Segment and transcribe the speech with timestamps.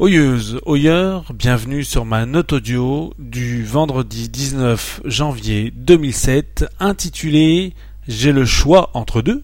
[0.00, 7.74] Oyeuse, oyeur, bienvenue sur ma note audio du vendredi 19 janvier 2007 intitulée
[8.06, 9.42] J'ai le choix entre deux.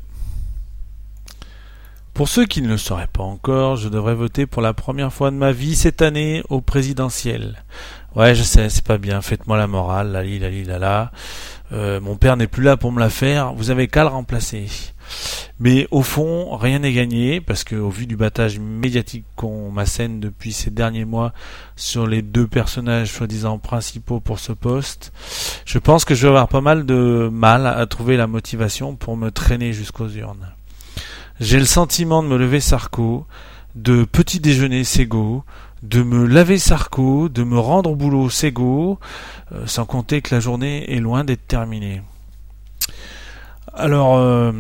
[2.13, 5.33] Pour ceux qui ne le sauraient pas encore, je devrais voter pour la première fois
[5.33, 7.65] de ma vie cette année au présidentiel.
[8.15, 11.11] Ouais, je sais, c'est pas bien, faites-moi la morale, lali lali lala.
[11.73, 14.69] Euh, mon père n'est plus là pour me la faire, vous avez qu'à le remplacer.
[15.61, 20.19] Mais au fond, rien n'est gagné, parce que au vu du battage médiatique qu'on m'assène
[20.19, 21.33] depuis ces derniers mois
[21.77, 25.13] sur les deux personnages soi-disant principaux pour ce poste,
[25.65, 29.17] je pense que je vais avoir pas mal de mal à trouver la motivation pour
[29.17, 30.53] me traîner jusqu'aux urnes.
[31.39, 33.27] J'ai le sentiment de me lever Sarko,
[33.77, 35.45] de petit déjeuner Sego,
[35.85, 38.99] de me laver Sarko, de me rendre au boulot Sego,
[39.53, 42.03] euh, sans compter que la journée est loin d'être terminée.
[43.73, 44.53] Alors, euh,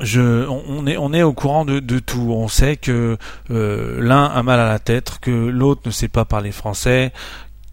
[0.00, 2.32] je, on est, on est au courant de, de tout.
[2.32, 3.16] On sait que
[3.50, 7.12] euh, l'un a mal à la tête, que l'autre ne sait pas parler français,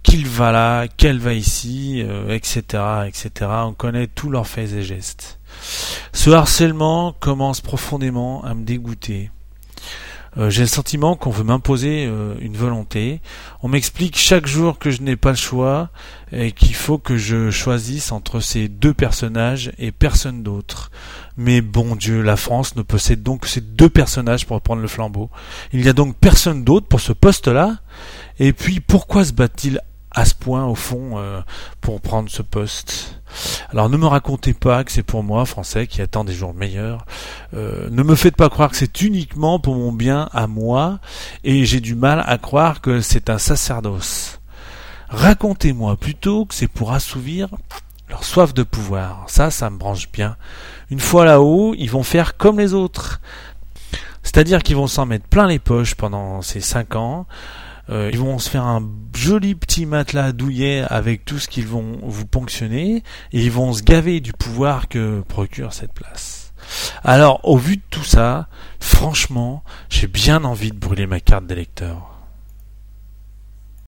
[0.04, 2.62] qu'il va là, qu'elle va ici, etc.,
[3.08, 3.32] etc.
[3.66, 5.40] On connaît tous leurs faits et gestes.
[6.14, 9.32] Ce harcèlement commence profondément à me dégoûter.
[10.38, 13.22] Euh, j'ai le sentiment qu'on veut m'imposer euh, une volonté.
[13.62, 15.90] On m'explique chaque jour que je n'ai pas le choix
[16.32, 20.92] et qu'il faut que je choisisse entre ces deux personnages et personne d'autre.
[21.38, 24.88] Mais bon Dieu, la France ne possède donc que ces deux personnages pour prendre le
[24.88, 25.30] flambeau.
[25.72, 27.78] Il n'y a donc personne d'autre pour ce poste-là.
[28.40, 29.80] Et puis pourquoi se bat-il
[30.12, 31.42] à ce point au fond euh,
[31.82, 33.22] pour prendre ce poste?
[33.72, 37.06] Alors ne me racontez pas que c'est pour moi, français, qui attend des jours meilleurs.
[37.54, 41.00] Euh, ne me faites pas croire que c'est uniquement pour mon bien à moi,
[41.44, 44.40] et j'ai du mal à croire que c'est un sacerdoce.
[45.10, 47.50] Racontez-moi plutôt que c'est pour assouvir
[48.10, 49.26] leur soif de pouvoir.
[49.28, 50.36] Ça, ça me branche bien.
[50.90, 53.22] Une fois là-haut, ils vont faire comme les autres.
[54.24, 57.28] C'est-à-dire qu'ils vont s'en mettre plein les poches pendant ces cinq ans,
[57.90, 62.00] euh, ils vont se faire un joli petit matelas douillet avec tout ce qu'ils vont
[62.02, 66.54] vous ponctionner et ils vont se gaver du pouvoir que procure cette place.
[67.04, 68.48] Alors, au vu de tout ça,
[68.80, 72.15] franchement, j'ai bien envie de brûler ma carte d'électeur.